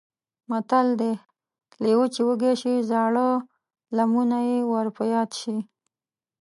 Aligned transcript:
متل 0.49 0.87
دی: 0.99 1.11
لېوه 1.83 2.07
چې 2.13 2.21
وږی 2.27 2.53
شي 2.61 2.73
زاړه 2.89 3.29
لمونه 3.97 4.37
یې 4.49 4.59
ور 4.71 4.87
په 4.95 5.03
یاد 5.13 5.29
شي. 5.39 5.57